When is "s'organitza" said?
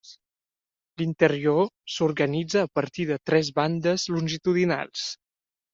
1.97-2.65